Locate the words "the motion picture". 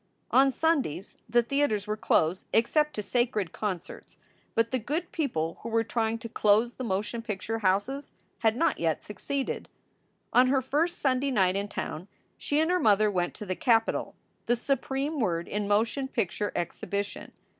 6.73-7.59